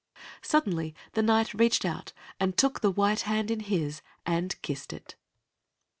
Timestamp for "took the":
2.57-2.89